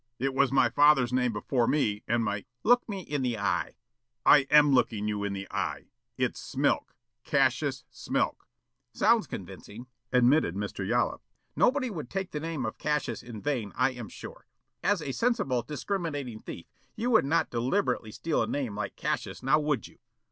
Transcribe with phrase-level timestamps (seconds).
[0.17, 3.75] It was my father's name before me, and my" "Look me in the eye!"
[4.25, 5.89] "I am lookin' you in the eye.
[6.17, 8.47] It's Smilk, Cassius Smilk."
[8.93, 10.83] "Sounds convincing," admitted Mr.
[10.87, 11.21] Yollop.
[11.55, 14.47] "Nobody would take the name of Cassius in vain, I am sure.
[14.83, 16.65] As a sensible, discriminating thief,
[16.95, 19.99] you would not deliberately steal a name like Cassius, now would you?"